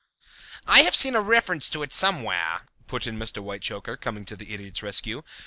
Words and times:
"I 0.65 0.81
have 0.81 0.95
seen 0.95 1.13
a 1.15 1.21
reference 1.21 1.69
to 1.69 1.83
it 1.83 1.91
somewhere," 1.93 2.65
put 2.87 3.05
in 3.05 3.19
Mr. 3.19 3.37
Whitechoker, 3.37 3.97
coming 3.97 4.25
to 4.25 4.35
the 4.35 4.51
Idiot's 4.51 4.81
rescue. 4.81 5.21